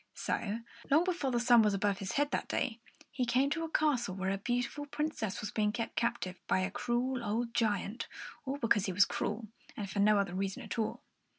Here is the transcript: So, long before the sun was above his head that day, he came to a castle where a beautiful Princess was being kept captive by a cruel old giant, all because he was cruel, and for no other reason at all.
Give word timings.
So, 0.15 0.61
long 0.89 1.03
before 1.03 1.29
the 1.29 1.39
sun 1.39 1.61
was 1.61 1.75
above 1.75 1.99
his 1.99 2.13
head 2.13 2.31
that 2.31 2.47
day, 2.47 2.79
he 3.11 3.23
came 3.23 3.51
to 3.51 3.63
a 3.63 3.69
castle 3.69 4.15
where 4.15 4.31
a 4.31 4.39
beautiful 4.39 4.87
Princess 4.87 5.41
was 5.41 5.51
being 5.51 5.71
kept 5.71 5.95
captive 5.95 6.39
by 6.47 6.57
a 6.61 6.71
cruel 6.71 7.23
old 7.23 7.53
giant, 7.53 8.07
all 8.43 8.57
because 8.57 8.87
he 8.87 8.93
was 8.93 9.05
cruel, 9.05 9.49
and 9.77 9.87
for 9.91 9.99
no 9.99 10.17
other 10.17 10.33
reason 10.33 10.63
at 10.63 10.79
all. 10.79 11.03